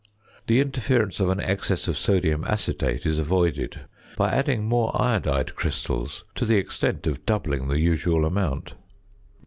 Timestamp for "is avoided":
3.05-3.81